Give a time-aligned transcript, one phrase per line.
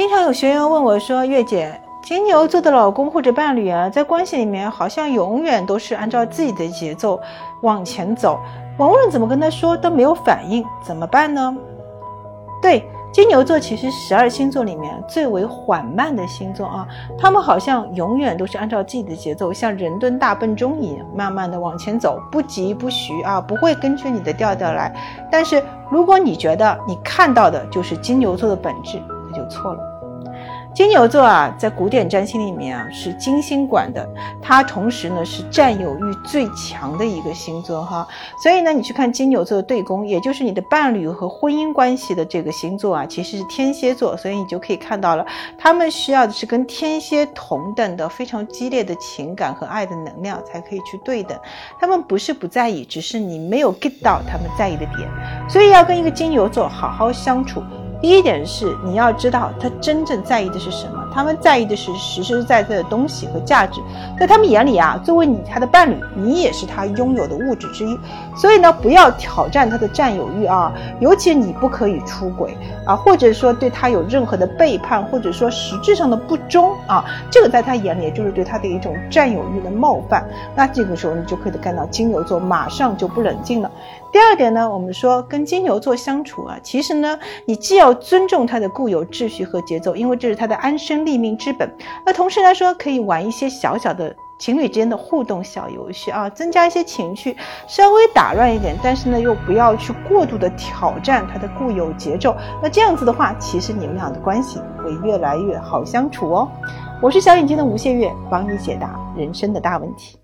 [0.00, 7.20] 经常有学员问我说：“月姐，金牛座的老公或者伴侣啊，在关系里面好像永远都是按照自己的节奏
[7.60, 8.40] 往前走，
[8.78, 11.54] 我无论怎么跟他说都没有反应，怎么办呢？”
[12.62, 12.82] 对。
[13.12, 16.86] 金牛座其实十二星座里面最为缓慢的星座啊，
[17.18, 24.94] 他们好像永远都是按照自己的节奏，像人蹲大笨钟一样，慢慢的往前走，不急不徐啊，不会根据你的调调来。
[25.30, 29.89] 但是如果你觉得你看到的就是金牛座的本质，那就错了。
[30.72, 34.08] 金牛座啊，在古典占星里面啊是金星管的，
[34.40, 38.06] 它同时呢是占有欲最强的一个星座哈。
[38.42, 45.26] 所以呢，你去看金牛座的对宫，也就是你的伴侣和婚姻关系的这个星座啊，其实是天蝎座，所以你就可以看到了，
[45.58, 51.38] 他们需要的是跟天蝎同等的非常激烈的情感和爱的能量才可以去对等。
[51.80, 55.08] 他们不是不在意，只是你没有 get 到他们在意的点，
[55.48, 57.60] 所以要跟一个金牛座好好相处。
[58.00, 63.80] 第一点是你要知道他真正在意的是什么，他们在意的是实实在在的东西和价值，
[64.18, 67.98] 在他们眼里啊，作为你他的伴侣，你也是他拥有的物质之一，
[68.36, 80.24] 所以呢，不要挑战他的占有欲啊，尤其你不可以出轨啊，或者说对他有任何的背叛，或者说实质上的不忠啊，这个在他眼里就是对他的一种占有欲的冒犯，
[80.54, 83.70] 那这个时候你就可以看到金牛座马上就不冷静了。
[84.12, 91.72] 第二点呢，我们说跟金牛座相处啊，其实呢，你既要尊重他的固有秩序和节奏，因为这是他的安身立命之本。
[92.04, 102.36] 那同时来说，可以玩一些小小的情侣之间的互动小游戏啊，增加一些情趣，稍微打乱一点，但是呢，又不要去过度的挑战他的固有节奏。
[102.62, 106.48] 那这样子的话，其实你们俩的关系会越来越好相处哦。
[107.02, 110.19] 我是小眼睛的吴谢月，帮你解答人生的大问题。